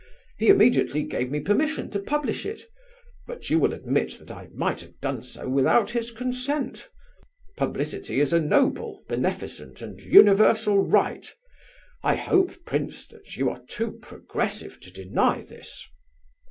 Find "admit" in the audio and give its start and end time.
3.71-4.17